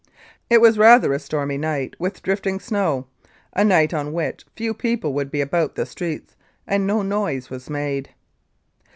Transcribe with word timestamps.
It 0.49 0.61
was 0.61 0.79
rather 0.79 1.13
a 1.13 1.19
stormy 1.19 1.59
night, 1.59 1.95
with 1.99 2.23
drifting 2.23 2.59
snow; 2.59 3.05
a 3.53 3.63
night 3.63 3.93
on 3.93 4.13
which 4.13 4.47
few 4.55 4.73
people 4.73 5.13
would 5.13 5.29
be 5.29 5.41
about 5.41 5.75
the 5.75 5.85
streets, 5.85 6.35
and 6.65 6.87
no 6.87 7.03
noise 7.03 7.51
was 7.51 7.69
made. 7.69 8.09